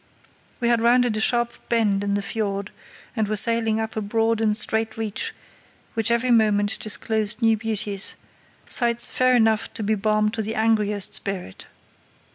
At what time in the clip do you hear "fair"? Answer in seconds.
9.11-9.35